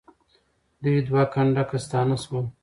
[0.83, 2.45] دوی دوه کنډکه ستانه سول.